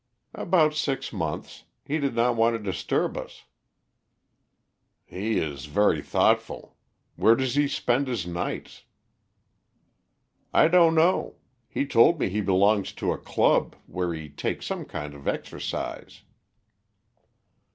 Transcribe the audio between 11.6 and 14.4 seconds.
He told me he belongs to a club, where he